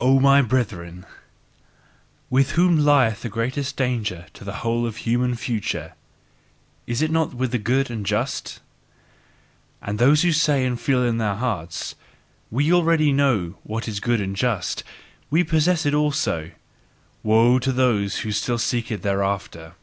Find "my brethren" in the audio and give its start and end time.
0.18-1.04